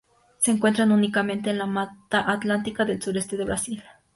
[0.39, 3.83] Se encuentra únicamente en la mata atlántica del sureste de Brasil.